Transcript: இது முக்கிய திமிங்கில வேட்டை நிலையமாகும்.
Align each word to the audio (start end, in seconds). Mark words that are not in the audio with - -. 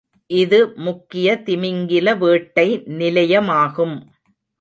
இது 0.29 0.59
முக்கிய 0.77 1.35
திமிங்கில 1.45 2.15
வேட்டை 2.17 2.65
நிலையமாகும். 2.97 3.95